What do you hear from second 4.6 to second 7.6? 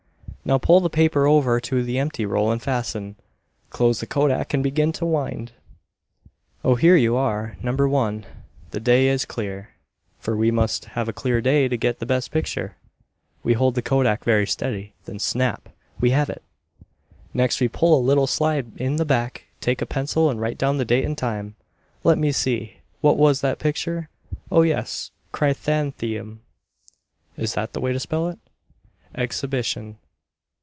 begin to wind. Oh, here you are,